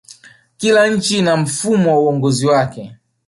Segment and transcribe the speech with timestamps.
[0.57, 2.95] kila nchi ina mfumo wa uongozi wake